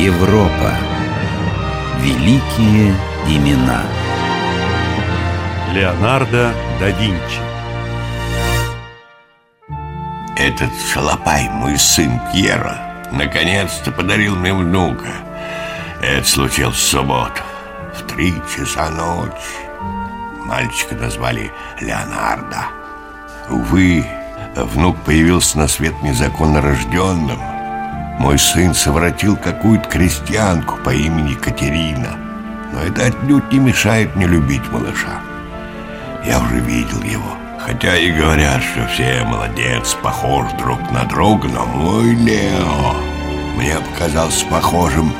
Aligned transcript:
Европа. 0.00 0.72
Великие 1.98 2.94
имена. 3.28 3.82
Леонардо 5.74 6.54
да 6.80 6.88
Винчи. 6.88 7.40
Этот 10.38 10.70
шалопай, 10.90 11.50
мой 11.50 11.78
сын 11.78 12.18
Пьера, 12.32 12.78
наконец-то 13.12 13.92
подарил 13.92 14.36
мне 14.36 14.54
внука. 14.54 15.12
Это 16.00 16.26
случилось 16.26 16.76
в 16.76 16.80
субботу, 16.80 17.42
в 17.94 18.06
три 18.06 18.32
часа 18.56 18.88
ночи. 18.88 19.34
Мальчика 20.46 20.94
назвали 20.94 21.52
Леонардо. 21.78 22.68
Увы, 23.50 24.06
внук 24.56 24.96
появился 25.04 25.58
на 25.58 25.68
свет 25.68 25.92
незаконно 26.00 26.62
рожденным. 26.62 27.59
Мой 28.20 28.38
сын 28.38 28.74
совратил 28.74 29.34
какую-то 29.34 29.88
крестьянку 29.88 30.76
по 30.84 30.90
имени 30.90 31.32
Катерина. 31.32 32.18
Но 32.70 32.82
это 32.82 33.06
отнюдь 33.06 33.50
не 33.50 33.58
мешает 33.58 34.14
мне 34.14 34.26
любить 34.26 34.70
малыша. 34.70 35.22
Я 36.26 36.38
уже 36.38 36.60
видел 36.60 37.00
его. 37.02 37.34
Хотя 37.58 37.96
и 37.96 38.12
говорят, 38.12 38.62
что 38.62 38.86
все 38.88 39.24
молодец, 39.24 39.96
похож 40.02 40.52
друг 40.58 40.78
на 40.90 41.06
друга, 41.06 41.48
но 41.48 41.64
мой 41.64 42.10
Лео 42.14 42.94
мне 43.56 43.76
показался 43.78 44.44
похожим 44.48 45.14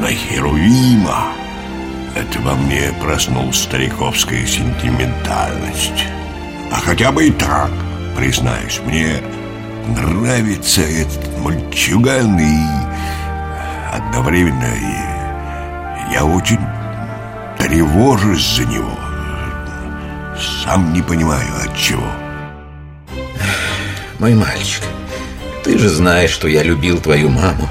на 0.00 0.08
Херувима. 0.08 1.22
Это 2.16 2.40
во 2.40 2.56
мне 2.56 2.92
проснулась 3.00 3.62
стариковская 3.62 4.44
сентиментальность. 4.44 6.08
А 6.72 6.80
хотя 6.80 7.12
бы 7.12 7.28
и 7.28 7.30
так, 7.30 7.70
признаюсь, 8.16 8.80
мне 8.84 9.22
нравится 9.88 10.82
этот 10.82 11.38
мальчуган 11.40 12.38
и 12.38 12.56
одновременно 13.92 14.74
и 14.74 16.12
я 16.12 16.24
очень 16.24 16.60
тревожусь 17.58 18.56
за 18.56 18.64
него. 18.64 18.98
Сам 20.64 20.92
не 20.92 21.02
понимаю, 21.02 21.48
от 21.62 21.76
чего. 21.76 22.06
Мой 24.18 24.34
мальчик, 24.34 24.82
ты 25.64 25.78
же 25.78 25.88
знаешь, 25.88 26.30
что 26.30 26.48
я 26.48 26.62
любил 26.62 26.98
твою 26.98 27.28
маму, 27.28 27.68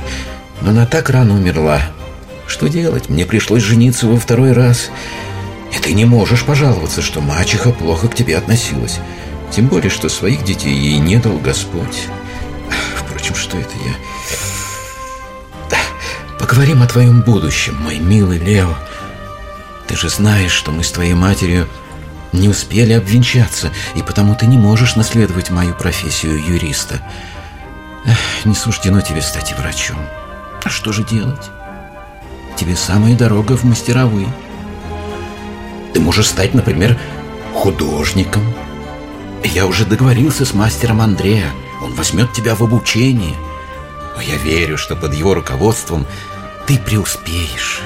но 0.62 0.70
она 0.72 0.86
так 0.86 1.10
рано 1.10 1.34
умерла. 1.34 1.82
Что 2.48 2.68
делать? 2.68 3.10
Мне 3.10 3.26
пришлось 3.26 3.64
жениться 3.64 4.08
во 4.08 4.18
второй 4.18 4.54
раз. 4.54 4.90
И 5.76 5.80
ты 5.80 5.94
не 5.94 6.06
можешь 6.06 6.44
пожаловаться, 6.44 7.02
что 7.02 7.22
мачеха 7.22 7.72
плохо 7.72 8.08
к 8.08 8.16
тебе 8.16 8.38
относилась. 8.38 9.00
Тем 9.52 9.68
более, 9.68 9.90
что 9.90 10.10
своих 10.10 10.44
детей 10.44 10.74
ей 10.74 11.00
не 11.00 11.18
дал 11.18 11.38
Господь. 11.38 12.08
Впрочем, 12.96 13.36
что 13.36 13.58
это 13.58 13.74
я? 13.86 13.94
Да, 15.70 15.78
поговорим 16.40 16.84
о 16.84 16.88
твоем 16.88 17.22
будущем, 17.22 17.76
мой 17.82 17.98
милый 17.98 18.38
Лео. 18.38 18.76
Ты 19.88 19.96
же 19.96 20.10
знаешь, 20.10 20.52
что 20.52 20.72
мы 20.72 20.84
с 20.84 20.92
твоей 20.92 21.14
матерью 21.14 21.68
не 22.34 22.50
успели 22.50 22.94
обвенчаться, 22.94 23.72
и 23.96 24.02
потому 24.02 24.36
ты 24.36 24.46
не 24.46 24.58
можешь 24.58 24.96
наследовать 24.96 25.50
мою 25.50 25.74
профессию 25.74 26.38
юриста. 26.38 27.02
Не 28.46 28.54
суждено 28.54 29.02
тебе 29.02 29.22
стать 29.22 29.58
врачом. 29.58 29.98
А 30.64 30.70
что 30.70 30.92
же 30.92 31.04
делать? 31.04 31.50
Тебе 32.58 32.76
самая 32.76 33.16
дорога 33.16 33.56
в 33.56 33.64
мастеровые. 33.64 34.28
Ты 35.94 36.00
можешь 36.00 36.28
стать, 36.28 36.54
например, 36.54 37.00
художником. 37.54 38.44
Я 39.44 39.66
уже 39.66 39.86
договорился 39.86 40.46
с 40.46 40.54
мастером 40.54 41.02
Андрея. 41.02 41.52
Он 41.82 41.94
возьмет 41.94 42.34
тебя 42.34 42.56
в 42.56 42.64
обучение. 42.64 43.36
Но 44.16 44.22
я 44.22 44.36
верю, 44.38 44.78
что 44.78 44.96
под 44.96 45.14
его 45.14 45.34
руководством 45.34 46.06
ты 46.66 46.78
преуспеешь. 46.80 47.82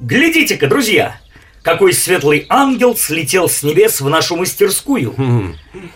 Глядите-ка, 0.00 0.66
друзья! 0.66 1.20
Какой 1.62 1.92
светлый 1.92 2.46
ангел 2.48 2.96
слетел 2.96 3.48
с 3.48 3.62
небес 3.62 4.00
в 4.00 4.08
нашу 4.08 4.36
мастерскую. 4.36 5.14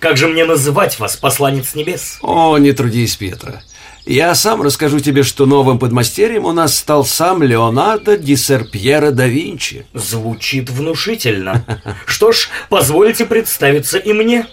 Как 0.00 0.16
же 0.16 0.28
мне 0.28 0.44
называть 0.44 0.98
вас, 0.98 1.16
посланец 1.16 1.74
небес? 1.74 2.18
О, 2.20 2.58
не 2.58 2.72
трудись, 2.72 3.16
Петра. 3.16 3.62
Я 4.04 4.34
сам 4.34 4.62
расскажу 4.62 4.98
тебе, 4.98 5.22
что 5.22 5.46
новым 5.46 5.78
подмастерьем 5.78 6.44
у 6.44 6.52
нас 6.52 6.76
стал 6.76 7.04
сам 7.04 7.42
Леонардо 7.42 8.16
ди 8.16 8.34
Серпьеро 8.34 9.12
да 9.12 9.26
Винчи. 9.26 9.86
Звучит 9.94 10.70
внушительно. 10.70 11.64
Что 12.06 12.32
ж, 12.32 12.48
позвольте 12.68 13.26
представиться 13.26 13.98
и 13.98 14.12
мне. 14.12 14.46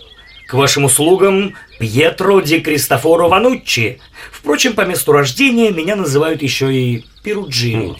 К 0.48 0.54
вашим 0.54 0.86
услугам 0.86 1.56
Пьетро 1.80 2.42
ди 2.42 2.60
Кристофоро 2.60 3.28
Вануччи. 3.28 4.00
Впрочем, 4.32 4.74
по 4.74 4.82
месту 4.82 5.14
рождения 5.14 5.72
меня 5.72 5.96
называют 5.96 6.44
еще 6.44 6.72
и 6.74 7.06
Перуджино. 7.24 7.96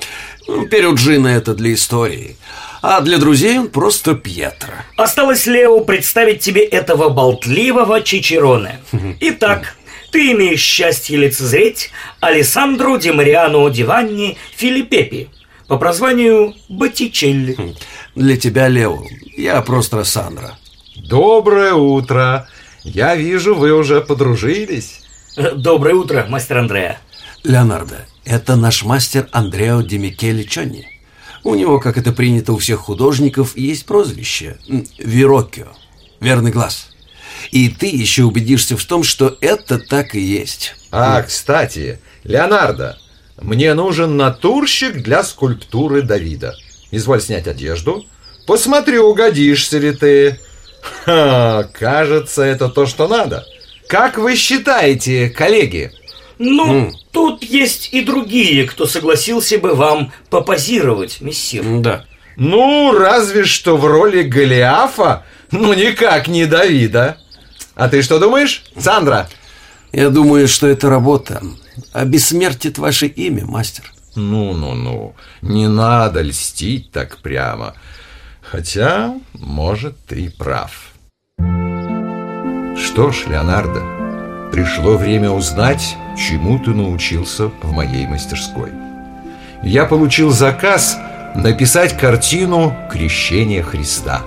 Перуджино 0.70 1.28
это 1.28 1.56
для 1.56 1.74
истории. 1.74 2.38
А 2.82 3.02
для 3.02 3.18
друзей 3.18 3.60
он 3.60 3.68
просто 3.70 4.16
Пьетро. 4.16 4.74
Осталось, 4.96 5.46
Лео, 5.48 5.82
представить 5.82 6.40
тебе 6.40 6.64
этого 6.64 7.10
болтливого 7.10 8.02
Чичероне. 8.02 8.80
Итак, 9.20 9.76
ты 10.12 10.32
имеешь 10.32 10.62
счастье 10.62 11.18
лицезреть 11.18 11.92
Алессандро 12.20 12.98
Ди 12.98 13.12
Мариано 13.12 13.70
Диванни 13.70 14.38
Филиппепи 14.56 15.30
по 15.68 15.78
прозванию 15.78 16.56
Боттичелли. 16.68 17.76
Для 18.16 18.38
тебя, 18.38 18.68
Лео, 18.68 19.04
я 19.38 19.62
просто 19.62 20.04
Сандра. 20.04 20.58
Доброе 20.96 21.74
утро. 21.74 22.48
Я 22.84 23.16
вижу, 23.16 23.56
вы 23.56 23.72
уже 23.72 24.02
подружились. 24.02 25.02
Доброе 25.56 25.96
утро, 25.96 26.26
мастер 26.28 26.58
Андреа. 26.58 26.98
Леонардо, 27.44 28.06
это 28.26 28.56
наш 28.56 28.84
мастер 28.84 29.30
Андрео 29.32 29.82
Ди 29.82 29.98
Микеле 29.98 30.44
Чонни. 30.44 30.88
У 31.44 31.56
него, 31.56 31.80
как 31.80 31.98
это 31.98 32.12
принято 32.12 32.52
у 32.54 32.58
всех 32.58 32.80
художников, 32.80 33.56
есть 33.56 33.86
прозвище 33.86 34.58
Вероккио, 34.98 35.68
верный 36.20 36.52
глаз. 36.52 36.90
И 37.52 37.70
ты 37.70 37.88
еще 37.88 38.24
убедишься 38.24 38.78
в 38.78 38.86
том, 38.86 39.04
что 39.04 39.38
это 39.42 39.80
так 39.80 40.16
и 40.16 40.20
есть. 40.20 40.76
А, 40.92 41.22
кстати, 41.22 42.00
Леонардо, 42.24 42.98
мне 43.42 43.74
нужен 43.74 44.18
натурщик 44.18 45.02
для 45.02 45.24
скульптуры 45.24 46.02
Давида. 46.02 46.56
Изволь 46.92 47.22
снять 47.22 47.48
одежду. 47.48 48.06
Посмотри, 48.48 48.98
угодишься 48.98 49.78
ли 49.78 49.92
ты. 49.92 50.40
Ха, 51.06 51.70
кажется, 51.74 52.44
это 52.44 52.70
то, 52.70 52.86
что 52.86 53.08
надо. 53.08 53.46
Как 53.88 54.18
вы 54.18 54.36
считаете, 54.36 55.30
коллеги? 55.30 55.92
Ну, 56.38 56.92
тут 57.12 57.44
есть 57.44 57.90
и 57.92 58.02
другие, 58.02 58.66
кто 58.66 58.86
согласился 58.86 59.58
бы 59.58 59.76
вам 59.76 60.14
попозировать, 60.30 61.22
мессир. 61.22 61.64
Да. 61.82 62.06
Ну, 62.38 62.94
разве 62.98 63.44
что 63.44 63.76
в 63.76 63.86
роли 63.86 64.24
Голиафа, 64.24 65.26
ну 65.52 65.74
никак 65.74 66.28
не 66.28 66.46
Давида. 66.46 67.18
А 67.80 67.88
ты 67.88 68.02
что 68.02 68.20
думаешь, 68.20 68.66
Сандра? 68.78 69.30
Я 69.94 70.10
думаю, 70.10 70.50
что 70.50 70.68
это 70.68 70.90
работа 70.90 71.42
обессмертит 71.94 72.78
ваше 72.78 73.08
имя, 73.08 73.46
мастер. 73.46 73.94
Ну-ну-ну, 74.16 75.16
не 75.42 75.70
надо 75.70 76.22
льстить 76.22 76.92
так 76.92 77.20
прямо. 77.20 77.76
Хотя, 78.42 79.16
может, 79.34 79.98
ты 80.08 80.24
и 80.26 80.30
прав. 80.30 80.92
Что 81.38 83.12
ж, 83.12 83.28
Леонардо, 83.30 83.82
пришло 84.52 84.98
время 84.98 85.30
узнать, 85.30 85.96
чему 86.18 86.60
ты 86.60 86.72
научился 86.72 87.48
в 87.48 87.72
моей 87.72 88.06
мастерской. 88.08 88.72
Я 89.64 89.86
получил 89.86 90.32
заказ 90.32 90.98
написать 91.34 91.98
картину 91.98 92.76
«Крещение 92.92 93.64
Христа». 93.64 94.22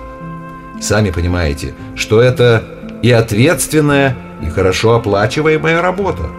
Сами 0.80 1.10
понимаете, 1.10 1.74
что 1.94 2.22
это 2.22 2.81
и 3.02 3.10
ответственная, 3.10 4.16
и 4.40 4.48
хорошо 4.48 4.94
оплачиваемая 4.94 5.82
работа. 5.82 6.30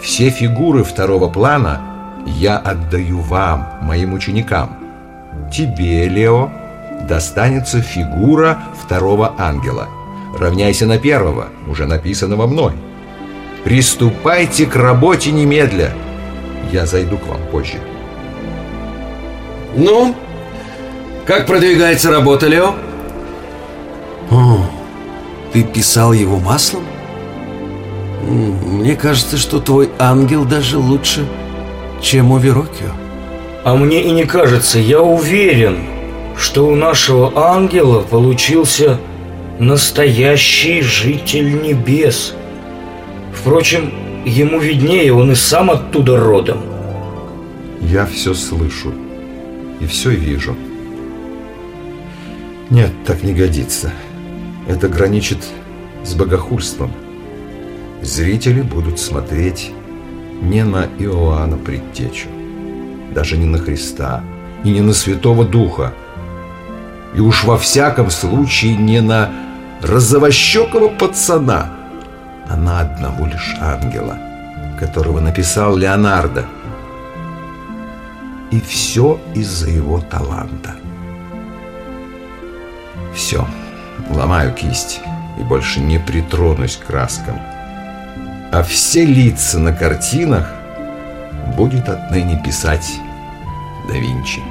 Все 0.00 0.30
фигуры 0.30 0.82
второго 0.84 1.28
плана 1.28 1.80
я 2.26 2.56
отдаю 2.56 3.20
вам, 3.20 3.68
моим 3.82 4.14
ученикам. 4.14 4.78
Тебе, 5.52 6.08
Лео, 6.08 6.50
достанется 7.08 7.80
фигура 7.80 8.58
второго 8.82 9.34
ангела. 9.38 9.88
Равняйся 10.38 10.86
на 10.86 10.98
первого, 10.98 11.48
уже 11.66 11.86
написанного 11.86 12.46
мной. 12.46 12.72
Приступайте 13.64 14.66
к 14.66 14.76
работе 14.76 15.32
немедля. 15.32 15.92
Я 16.70 16.86
зайду 16.86 17.18
к 17.18 17.26
вам 17.26 17.40
позже. 17.50 17.78
Ну, 19.76 20.14
как 21.26 21.46
продвигается 21.46 22.10
работа, 22.10 22.46
Лео? 22.46 22.74
О, 24.30 24.57
ты 25.58 25.64
писал 25.64 26.12
его 26.12 26.38
маслом? 26.38 26.84
Мне 28.22 28.94
кажется, 28.94 29.36
что 29.36 29.58
твой 29.60 29.90
ангел 29.98 30.44
даже 30.44 30.78
лучше, 30.78 31.26
чем 32.00 32.30
у 32.30 32.38
Верокио. 32.38 32.92
А 33.64 33.74
мне 33.74 34.02
и 34.02 34.10
не 34.10 34.24
кажется, 34.24 34.78
я 34.78 35.00
уверен, 35.00 35.78
что 36.36 36.68
у 36.68 36.76
нашего 36.76 37.32
ангела 37.34 38.02
получился 38.02 39.00
настоящий 39.58 40.80
житель 40.80 41.60
небес. 41.62 42.34
Впрочем, 43.34 43.92
Ему 44.24 44.58
виднее, 44.58 45.14
он 45.14 45.32
и 45.32 45.34
сам 45.34 45.70
оттуда 45.70 46.18
родом. 46.18 46.58
Я 47.80 48.04
все 48.04 48.34
слышу 48.34 48.92
и 49.80 49.86
все 49.86 50.10
вижу. 50.10 50.54
Нет, 52.68 52.90
так 53.06 53.22
не 53.22 53.32
годится. 53.32 53.90
Это 54.68 54.88
граничит 54.88 55.38
с 56.04 56.14
богохульством. 56.14 56.92
Зрители 58.02 58.60
будут 58.60 59.00
смотреть 59.00 59.72
не 60.42 60.62
на 60.62 60.86
Иоанна 60.98 61.56
Предтечу, 61.56 62.28
даже 63.14 63.38
не 63.38 63.46
на 63.46 63.58
Христа 63.58 64.22
и 64.62 64.70
не 64.70 64.82
на 64.82 64.92
Святого 64.92 65.44
Духа, 65.44 65.94
и 67.14 67.20
уж 67.20 67.44
во 67.44 67.56
всяком 67.56 68.10
случае 68.10 68.76
не 68.76 69.00
на 69.00 69.30
розовощекого 69.82 70.88
пацана, 70.88 71.72
а 72.48 72.56
на 72.56 72.80
одного 72.80 73.26
лишь 73.26 73.56
ангела, 73.60 74.18
которого 74.78 75.20
написал 75.20 75.76
Леонардо. 75.76 76.44
И 78.50 78.60
все 78.60 79.18
из-за 79.34 79.70
его 79.70 80.00
таланта. 80.00 80.76
Все, 83.14 83.46
ломаю 84.10 84.52
кисть 84.54 85.00
и 85.38 85.42
больше 85.42 85.80
не 85.80 85.98
притронусь 85.98 86.76
к 86.76 86.86
краскам. 86.86 87.38
А 88.52 88.62
все 88.62 89.04
лица 89.04 89.58
на 89.58 89.72
картинах 89.72 90.50
будет 91.56 91.88
отныне 91.88 92.42
писать 92.44 92.98
да 93.88 93.94
Винчи. 93.94 94.42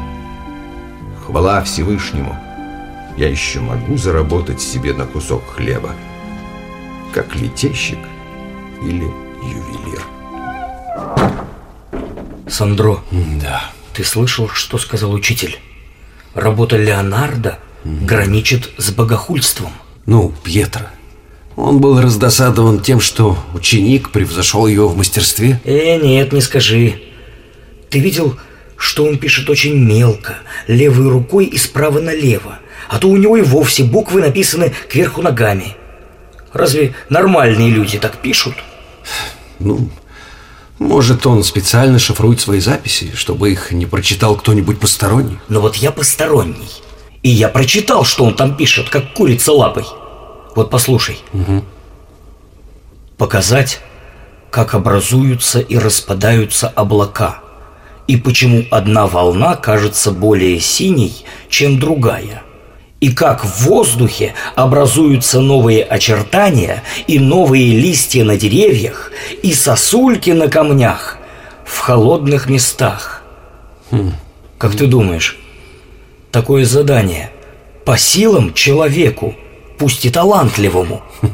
Хвала 1.26 1.62
Всевышнему, 1.62 2.36
я 3.18 3.30
еще 3.30 3.60
могу 3.60 3.98
заработать 3.98 4.62
себе 4.62 4.94
на 4.94 5.06
кусок 5.06 5.44
хлеба, 5.56 5.92
как 7.14 7.36
летейщик 7.36 8.00
или 8.82 9.06
ювелир. 9.44 10.04
Сандро, 12.50 13.00
Да. 13.42 13.62
ты 13.94 14.04
слышал, 14.04 14.50
что 14.50 14.78
сказал 14.78 15.12
учитель? 15.12 15.60
Работа 16.34 16.78
Леонардо 16.78 17.60
граничит 18.04 18.70
с 18.78 18.92
богохульством. 18.92 19.72
Ну, 20.06 20.34
Пьетро. 20.44 20.86
Он 21.56 21.80
был 21.80 22.00
раздосадован 22.00 22.82
тем, 22.82 23.00
что 23.00 23.38
ученик 23.54 24.12
превзошел 24.12 24.68
его 24.68 24.88
в 24.88 24.98
мастерстве. 24.98 25.60
Э, 25.64 25.98
нет, 25.98 26.32
не 26.32 26.42
скажи. 26.42 27.02
Ты 27.90 28.00
видел, 28.00 28.38
что 28.78 29.06
он 29.06 29.18
пишет 29.18 29.50
очень 29.50 29.76
мелко, 29.76 30.36
левой 30.68 31.10
рукой 31.10 31.46
и 31.46 31.58
справа 31.58 32.00
налево, 32.00 32.60
а 32.90 33.00
то 33.00 33.10
у 33.10 33.18
него 33.18 33.38
и 33.38 33.42
вовсе 33.42 33.84
буквы 33.84 34.22
написаны 34.22 34.74
кверху 34.88 35.22
ногами. 35.22 35.76
Разве 36.54 36.94
нормальные 37.10 37.70
люди 37.70 37.98
так 37.98 38.18
пишут? 38.18 38.54
Ну, 39.60 39.90
может, 40.78 41.26
он 41.26 41.44
специально 41.44 41.98
шифрует 41.98 42.40
свои 42.40 42.60
записи, 42.60 43.12
чтобы 43.16 43.52
их 43.52 43.72
не 43.72 43.88
прочитал 43.88 44.36
кто-нибудь 44.36 44.80
посторонний? 44.80 45.40
Но 45.50 45.60
вот 45.60 45.76
я 45.76 45.92
посторонний. 45.92 46.70
И 47.24 47.30
я 47.30 47.50
прочитал, 47.50 48.06
что 48.06 48.24
он 48.26 48.36
там 48.36 48.56
пишет, 48.56 48.90
как 48.90 49.14
курица 49.14 49.52
лапой. 49.52 49.86
Вот 50.56 50.70
послушай. 50.70 51.20
Показать, 53.18 53.82
как 54.52 54.74
образуются 54.74 55.60
и 55.60 55.78
распадаются 55.78 56.68
облака. 56.68 57.40
И 58.08 58.16
почему 58.16 58.64
одна 58.72 59.08
волна 59.08 59.56
кажется 59.56 60.12
более 60.12 60.60
синей, 60.60 61.26
чем 61.50 61.80
другая. 61.80 62.44
И 63.00 63.12
как 63.12 63.44
в 63.44 63.66
воздухе 63.66 64.34
образуются 64.56 65.40
новые 65.42 65.84
очертания 65.84 66.84
и 67.06 67.20
новые 67.20 67.78
листья 67.80 68.24
на 68.24 68.38
деревьях 68.38 69.12
и 69.44 69.54
сосульки 69.54 70.32
на 70.32 70.48
камнях 70.48 71.18
в 71.66 71.78
холодных 71.80 72.48
местах. 72.50 73.22
Как 74.58 74.76
ты 74.76 74.88
думаешь, 74.88 75.38
такое 76.38 76.66
задание 76.66 77.32
по 77.84 77.98
силам 77.98 78.54
человеку, 78.54 79.34
пусть 79.80 80.06
и 80.06 80.12
талантливому? 80.12 81.02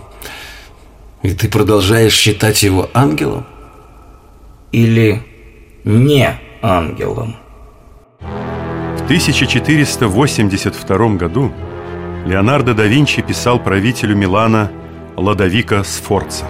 И 1.24 1.34
ты 1.34 1.50
продолжаешь 1.50 2.14
считать 2.14 2.64
его 2.64 2.90
ангелом? 2.94 3.46
Или 4.72 5.22
не 5.84 6.40
ангелом? 6.62 7.36
В 8.22 9.04
1482 9.04 11.10
году 11.16 11.52
Леонардо 12.26 12.74
да 12.74 12.86
Винчи 12.86 13.22
писал 13.22 13.60
правителю 13.60 14.16
Милана 14.16 14.72
Ладовика 15.18 15.84
Сфорца. 15.84 16.46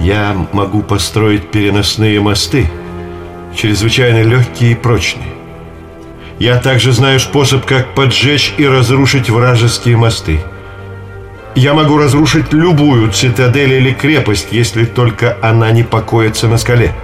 Я 0.00 0.34
могу 0.52 0.82
построить 0.82 1.52
переносные 1.52 2.20
мосты, 2.20 2.66
чрезвычайно 3.54 4.28
легкие 4.28 4.72
и 4.72 4.74
прочные. 4.74 5.39
Я 6.40 6.56
также 6.56 6.92
знаю 6.92 7.20
способ, 7.20 7.66
как 7.66 7.94
поджечь 7.94 8.54
и 8.56 8.66
разрушить 8.66 9.28
вражеские 9.28 9.98
мосты. 9.98 10.40
Я 11.54 11.74
могу 11.74 11.98
разрушить 11.98 12.54
любую 12.54 13.12
цитадель 13.12 13.74
или 13.74 13.92
крепость, 13.92 14.48
если 14.50 14.86
только 14.86 15.36
она 15.42 15.70
не 15.70 15.82
покоится 15.82 16.48
на 16.48 16.56
скале. 16.56 16.94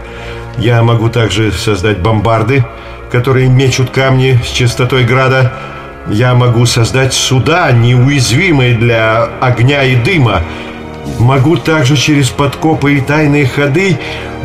Я 0.56 0.82
могу 0.82 1.10
также 1.10 1.52
создать 1.52 1.98
бомбарды, 1.98 2.64
которые 3.12 3.50
мечут 3.50 3.90
камни 3.90 4.40
с 4.42 4.48
частотой 4.48 5.04
града. 5.04 5.52
Я 6.08 6.34
могу 6.34 6.64
создать 6.64 7.12
суда, 7.12 7.70
неуязвимые 7.72 8.74
для 8.74 9.28
огня 9.42 9.82
и 9.82 9.96
дыма. 9.96 10.40
Могу 11.18 11.58
также 11.58 11.98
через 11.98 12.30
подкопы 12.30 12.94
и 12.94 13.00
тайные 13.02 13.46
ходы 13.46 13.98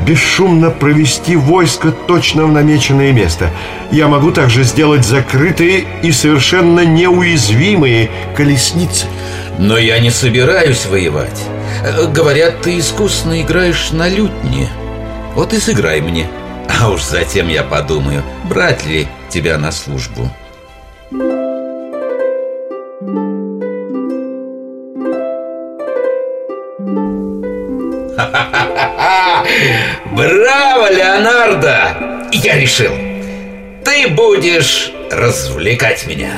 бесшумно 0.05 0.71
провести 0.71 1.35
войско 1.35 1.91
точно 1.91 2.45
в 2.45 2.51
намеченное 2.51 3.11
место. 3.11 3.49
Я 3.91 4.07
могу 4.07 4.31
также 4.31 4.63
сделать 4.63 5.05
закрытые 5.05 5.85
и 6.03 6.11
совершенно 6.11 6.85
неуязвимые 6.85 8.09
колесницы. 8.35 9.05
Но 9.57 9.77
я 9.77 9.99
не 9.99 10.09
собираюсь 10.09 10.85
воевать. 10.85 11.41
Говорят, 12.13 12.61
ты 12.61 12.79
искусно 12.79 13.41
играешь 13.41 13.91
на 13.91 14.07
лютне. 14.07 14.69
Вот 15.35 15.53
и 15.53 15.59
сыграй 15.59 16.01
мне. 16.01 16.27
А 16.79 16.89
уж 16.89 17.03
затем 17.03 17.47
я 17.47 17.63
подумаю, 17.63 18.23
брать 18.45 18.85
ли 18.85 19.07
тебя 19.29 19.57
на 19.57 19.71
службу. 19.71 20.29
Браво, 30.11 30.91
Леонардо! 30.91 32.29
Я 32.31 32.57
решил. 32.57 32.91
Ты 33.83 34.09
будешь 34.09 34.91
развлекать 35.11 36.07
меня. 36.07 36.31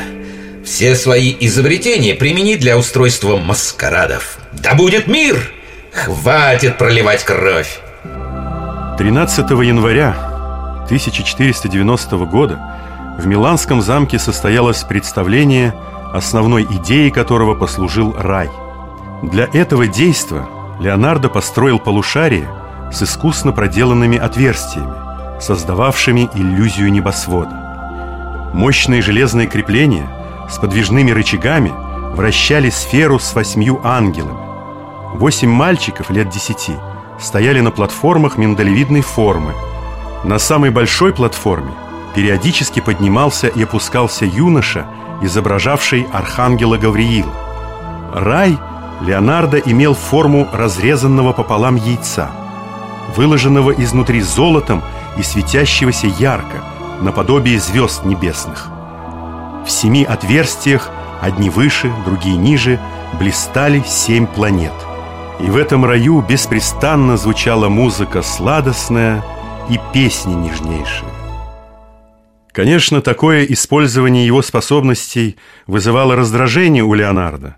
Все 0.66 0.96
свои 0.96 1.36
изобретения 1.42 2.16
примени 2.16 2.56
для 2.56 2.78
устройства 2.78 3.38
маскарадов. 3.38 4.38
Да 4.54 4.76
будет 4.76 5.08
мир! 5.08 5.52
Хватит 5.92 6.78
проливать 6.78 7.24
кровь. 7.24 7.80
13 8.98 9.50
января 9.52 10.16
1490 10.86 12.18
года 12.26 12.60
в 13.18 13.26
Миланском 13.28 13.82
замке 13.82 14.18
состоялось 14.18 14.84
представление, 14.84 15.74
основной 16.14 16.64
идеей 16.64 17.12
которого 17.12 17.56
послужил 17.56 18.16
рай. 18.18 18.50
Для 19.22 19.48
этого 19.54 19.88
действа 19.88 20.48
Леонардо 20.80 21.30
построил 21.30 21.80
полушарие 21.80 22.50
с 22.94 23.04
искусно 23.04 23.52
проделанными 23.52 24.18
отверстиями, 24.18 24.94
создававшими 25.42 26.30
иллюзию 26.36 26.92
небосвода. 26.92 28.52
Мощные 28.54 29.02
железные 29.02 29.48
крепления 29.48 30.08
с 30.50 30.58
подвижными 30.58 31.12
рычагами 31.12 31.74
вращали 32.16 32.70
сферу 32.70 33.20
с 33.20 33.34
восьмью 33.34 33.82
ангелами. 33.84 35.18
Восемь 35.18 35.50
мальчиков 35.50 36.10
лет 36.12 36.30
десяти 36.30 36.74
стояли 37.20 37.62
на 37.62 37.72
платформах 37.72 38.38
миндалевидной 38.38 39.02
формы. 39.02 39.54
На 40.24 40.38
самой 40.38 40.70
большой 40.70 41.14
платформе 41.14 41.72
периодически 42.16 42.80
поднимался 42.80 43.48
и 43.48 43.64
опускался 43.64 44.26
юноша, 44.26 44.86
изображавший 45.22 46.08
архангела 46.12 46.78
Гавриила. 46.78 47.34
Рай 48.14 48.58
Леонардо 49.02 49.58
имел 49.58 49.96
форму 49.96 50.48
разрезанного 50.54 51.34
пополам 51.34 51.76
яйца, 51.76 52.30
выложенного 53.16 53.72
изнутри 53.72 54.22
золотом 54.22 54.82
и 55.18 55.24
светящегося 55.24 56.08
ярко, 56.08 56.64
наподобие 57.02 57.60
звезд 57.60 58.06
небесных. 58.06 58.70
В 59.66 59.70
семи 59.70 60.04
отверстиях, 60.04 60.90
одни 61.22 61.50
выше, 61.50 61.92
другие 62.06 62.36
ниже, 62.36 62.80
блистали 63.20 63.84
семь 63.86 64.28
планет. 64.28 64.74
И 65.40 65.46
в 65.46 65.58
этом 65.58 65.86
раю 65.86 66.22
беспрестанно 66.22 67.18
звучала 67.18 67.70
музыка 67.70 68.22
сладостная 68.22 69.24
и 69.70 69.80
песни 69.94 70.34
нежнейшие. 70.34 71.10
Конечно, 72.52 73.02
такое 73.02 73.46
использование 73.46 74.28
его 74.28 74.44
способностей 74.44 75.38
вызывало 75.66 76.16
раздражение 76.16 76.84
у 76.84 76.94
Леонардо. 76.94 77.56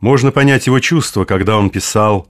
Можно 0.00 0.30
понять 0.30 0.66
его 0.66 0.78
чувства, 0.80 1.26
когда 1.26 1.58
он 1.58 1.68
писал 1.68 2.26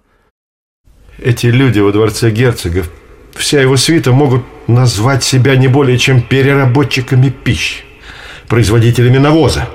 Эти 1.22 1.48
люди 1.48 1.80
во 1.80 1.92
дворце 1.92 2.30
герцогов, 2.30 2.90
вся 3.34 3.60
его 3.60 3.76
свита 3.76 4.10
могут 4.10 4.42
назвать 4.66 5.22
себя 5.22 5.54
не 5.56 5.68
более 5.68 5.98
чем 5.98 6.22
переработчиками 6.22 7.28
пищи, 7.28 7.84
производителями 8.48 9.18
навоза, 9.18 9.68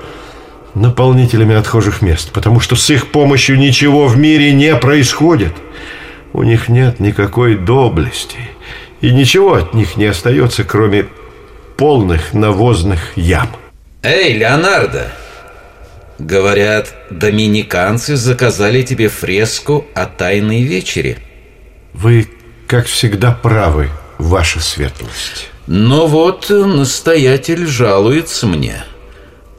наполнителями 0.74 1.54
отхожих 1.54 2.02
мест, 2.02 2.32
потому 2.32 2.58
что 2.58 2.74
с 2.74 2.90
их 2.90 3.12
помощью 3.12 3.58
ничего 3.58 4.08
в 4.08 4.16
мире 4.16 4.52
не 4.52 4.74
происходит. 4.74 5.52
У 6.32 6.42
них 6.42 6.68
нет 6.68 6.98
никакой 6.98 7.56
доблести, 7.56 8.38
и 9.00 9.12
ничего 9.12 9.54
от 9.54 9.72
них 9.72 9.96
не 9.96 10.06
остается, 10.06 10.64
кроме 10.64 11.06
полных 11.76 12.34
навозных 12.34 13.16
ям. 13.16 13.48
Эй, 14.02 14.34
Леонардо! 14.34 15.12
Говорят, 16.18 16.94
доминиканцы 17.10 18.16
заказали 18.16 18.82
тебе 18.82 19.08
фреску 19.08 19.86
о 19.94 20.06
тайной 20.06 20.62
вечере. 20.62 21.18
Вы, 21.96 22.28
как 22.66 22.86
всегда, 22.86 23.32
правы, 23.32 23.90
ваша 24.18 24.60
светлость. 24.60 25.50
Но 25.66 26.06
вот 26.06 26.50
настоятель 26.50 27.66
жалуется 27.66 28.46
мне, 28.46 28.84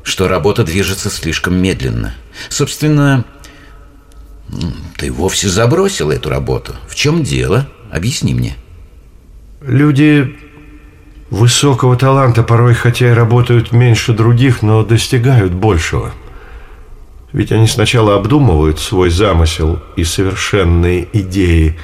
что 0.04 0.28
работа 0.28 0.64
движется 0.64 1.10
слишком 1.10 1.56
медленно. 1.56 2.14
Собственно, 2.50 3.26
ты 4.98 5.12
вовсе 5.12 5.50
забросил 5.50 6.12
эту 6.12 6.30
работу. 6.30 6.76
В 6.88 6.96
чем 6.96 7.24
дело? 7.24 7.68
Объясни 7.92 8.34
мне. 8.34 8.56
Люди 9.62 10.38
высокого 11.30 11.98
таланта 11.98 12.44
порой 12.44 12.74
хотя 12.74 13.10
и 13.10 13.14
работают 13.14 13.72
меньше 13.72 14.14
других, 14.14 14.62
но 14.62 14.84
достигают 14.84 15.54
большего. 15.54 16.14
Ведь 17.34 17.52
они 17.52 17.68
сначала 17.68 18.16
обдумывают 18.16 18.80
свой 18.80 19.10
замысел 19.10 19.82
и 19.96 20.04
совершенные 20.04 21.08
идеи, 21.12 21.78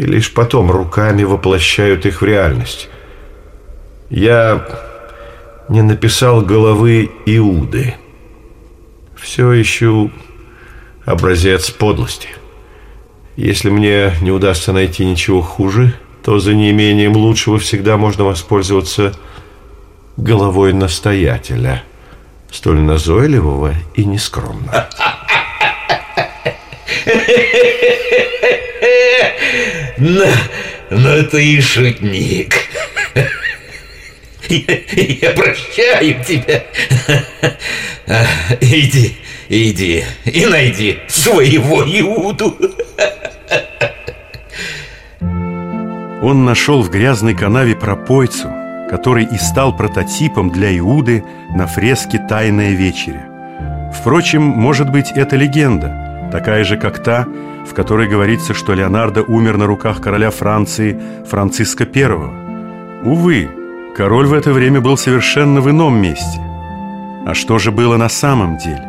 и 0.00 0.02
лишь 0.06 0.32
потом 0.32 0.70
руками 0.70 1.24
воплощают 1.24 2.06
их 2.06 2.22
в 2.22 2.24
реальность. 2.24 2.88
Я 4.08 4.66
не 5.68 5.82
написал 5.82 6.40
головы 6.40 7.10
Иуды. 7.26 7.96
Все 9.14 9.60
ищу 9.60 10.10
образец 11.04 11.70
подлости. 11.70 12.28
Если 13.36 13.68
мне 13.68 14.14
не 14.22 14.30
удастся 14.30 14.72
найти 14.72 15.04
ничего 15.04 15.42
хуже, 15.42 15.92
то 16.24 16.38
за 16.38 16.54
неимением 16.54 17.14
лучшего 17.14 17.58
всегда 17.58 17.98
можно 17.98 18.24
воспользоваться 18.24 19.12
головой 20.16 20.72
настоятеля, 20.72 21.82
столь 22.50 22.80
назойливого 22.80 23.74
и 23.94 24.06
нескромного. 24.06 24.88
Но, 29.98 30.26
но 30.90 31.22
ты 31.24 31.54
и 31.54 31.60
шутник. 31.60 32.54
Я, 34.48 34.78
я 34.96 35.30
прощаю 35.30 36.24
тебя. 36.24 36.64
Иди, 38.60 39.16
иди 39.48 40.04
и 40.24 40.46
найди 40.46 40.98
своего 41.06 41.82
Иуду. 41.82 42.56
Он 46.22 46.44
нашел 46.44 46.82
в 46.82 46.90
грязной 46.90 47.34
канаве 47.34 47.76
пропойцу, 47.76 48.48
который 48.90 49.24
и 49.24 49.38
стал 49.38 49.76
прототипом 49.76 50.50
для 50.50 50.76
Иуды 50.78 51.22
на 51.54 51.66
фреске 51.66 52.18
«Тайная 52.28 52.72
вечеря». 52.72 53.26
Впрочем, 54.00 54.42
может 54.42 54.90
быть, 54.90 55.12
это 55.14 55.36
легенда, 55.36 56.09
такая 56.30 56.64
же, 56.64 56.76
как 56.76 57.02
та, 57.02 57.26
в 57.68 57.74
которой 57.74 58.08
говорится, 58.08 58.54
что 58.54 58.74
Леонардо 58.74 59.22
умер 59.22 59.56
на 59.56 59.66
руках 59.66 60.00
короля 60.00 60.30
Франции 60.30 60.98
Франциска 61.28 61.84
I. 61.84 63.04
Увы, 63.04 63.48
король 63.96 64.26
в 64.26 64.32
это 64.32 64.52
время 64.52 64.80
был 64.80 64.96
совершенно 64.96 65.60
в 65.60 65.68
ином 65.68 66.00
месте. 66.00 66.40
А 67.26 67.34
что 67.34 67.58
же 67.58 67.70
было 67.70 67.96
на 67.96 68.08
самом 68.08 68.56
деле? 68.56 68.82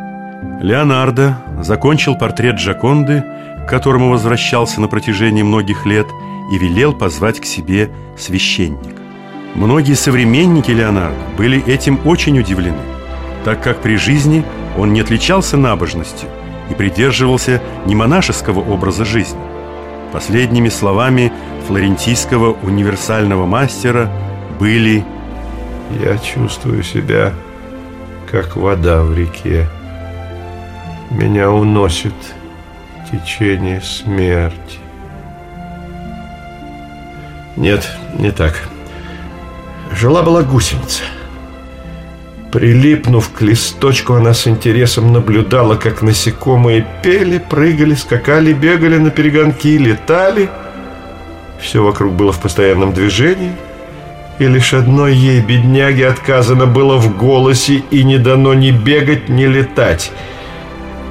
Леонардо 0.61 1.37
закончил 1.61 2.15
портрет 2.15 2.55
Джаконды, 2.55 3.23
к 3.65 3.69
которому 3.69 4.09
возвращался 4.09 4.81
на 4.81 4.87
протяжении 4.87 5.43
многих 5.43 5.85
лет, 5.85 6.07
и 6.51 6.57
велел 6.57 6.93
позвать 6.93 7.39
к 7.39 7.45
себе 7.45 7.89
священника. 8.17 9.01
Многие 9.55 9.93
современники 9.93 10.71
Леонардо 10.71 11.17
были 11.37 11.65
этим 11.65 11.99
очень 12.05 12.39
удивлены, 12.39 12.81
так 13.45 13.61
как 13.61 13.81
при 13.81 13.95
жизни 13.95 14.43
он 14.77 14.91
не 14.91 15.01
отличался 15.01 15.55
набожностью 15.55 16.29
и 16.71 16.73
придерживался 16.73 17.61
не 17.85 17.95
монашеского 17.95 18.61
образа 18.61 19.03
жизни. 19.05 19.39
Последними 20.13 20.69
словами 20.69 21.31
флорентийского 21.67 22.53
универсального 22.63 23.45
мастера 23.45 24.09
были 24.59 25.05
Я 26.01 26.17
чувствую 26.17 26.83
себя, 26.83 27.33
как 28.31 28.55
вода 28.55 29.03
в 29.03 29.13
реке. 29.17 29.67
Меня 31.09 31.51
уносит 31.51 32.13
течение 33.11 33.81
смерти. 33.81 34.79
Нет, 37.57 37.91
не 38.17 38.31
так. 38.31 38.69
Жила-была 39.91 40.43
гусеница. 40.43 41.03
Прилипнув 42.51 43.29
к 43.29 43.41
листочку, 43.41 44.15
она 44.15 44.33
с 44.33 44.45
интересом 44.45 45.13
наблюдала, 45.13 45.75
как 45.75 46.01
насекомые 46.01 46.85
пели, 47.01 47.37
прыгали, 47.37 47.95
скакали, 47.95 48.51
бегали 48.51 48.97
на 48.97 49.09
перегонки, 49.09 49.77
летали. 49.77 50.49
Все 51.61 51.81
вокруг 51.81 52.13
было 52.13 52.33
в 52.33 52.41
постоянном 52.41 52.91
движении, 52.93 53.53
и 54.37 54.47
лишь 54.47 54.73
одной 54.73 55.13
ей, 55.15 55.39
бедняге, 55.39 56.09
отказано 56.09 56.65
было 56.65 56.97
в 56.97 57.15
голосе 57.15 57.83
и 57.89 58.03
не 58.03 58.17
дано 58.17 58.53
ни 58.53 58.71
бегать, 58.71 59.29
ни 59.29 59.45
летать. 59.45 60.11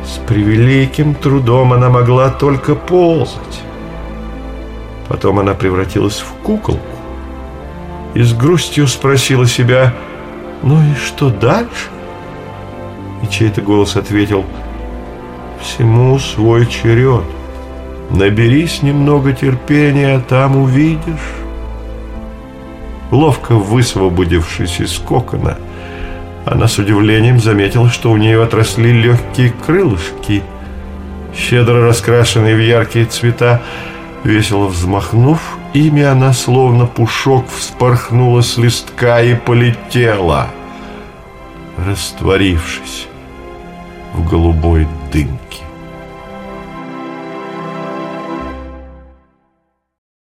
С 0.04 0.18
превеликим 0.18 1.14
трудом 1.14 1.72
она 1.72 1.88
могла 1.88 2.28
только 2.28 2.74
ползать. 2.74 3.62
Потом 5.08 5.38
она 5.38 5.54
превратилась 5.54 6.20
в 6.20 6.32
куколку 6.42 6.84
и 8.12 8.22
с 8.22 8.34
грустью 8.34 8.86
спросила 8.88 9.46
себя, 9.46 9.94
«Ну 10.62 10.80
и 10.82 10.94
что 10.94 11.30
дальше?» 11.30 11.88
И 13.22 13.28
чей-то 13.28 13.62
голос 13.62 13.96
ответил, 13.96 14.44
«Всему 15.60 16.18
свой 16.18 16.66
черед. 16.66 17.24
Наберись 18.10 18.82
немного 18.82 19.32
терпения, 19.32 20.20
там 20.28 20.56
увидишь». 20.56 21.34
Ловко 23.10 23.54
высвободившись 23.54 24.80
из 24.80 24.98
кокона, 24.98 25.56
она 26.46 26.68
с 26.68 26.78
удивлением 26.78 27.40
заметила, 27.40 27.90
что 27.90 28.10
у 28.10 28.16
нее 28.16 28.42
отросли 28.42 28.92
легкие 28.92 29.52
крылышки, 29.66 30.42
щедро 31.36 31.86
раскрашенные 31.86 32.54
в 32.54 32.60
яркие 32.60 33.06
цвета, 33.06 33.60
Весело 34.22 34.66
взмахнув 34.66 35.40
ими, 35.74 36.02
она 36.02 36.32
словно 36.32 36.86
пушок 36.86 37.46
вспорхнула 37.48 38.42
с 38.42 38.56
листка 38.56 39.22
и 39.22 39.34
полетела, 39.34 40.48
растворившись 41.76 43.08
в 44.12 44.28
голубой 44.28 44.86
дымке. 45.12 45.69